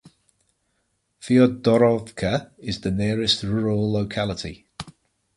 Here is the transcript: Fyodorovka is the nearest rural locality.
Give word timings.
Fyodorovka 1.21 2.49
is 2.57 2.81
the 2.81 2.89
nearest 2.89 3.43
rural 3.43 3.91
locality. 3.91 4.65